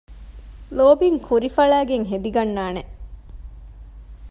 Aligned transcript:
ލޯބިން 0.77 1.19
ކުރި 1.25 1.49
ފަޅައިގެން 1.55 2.05
ހެދިގަންނާނެ 2.11 2.83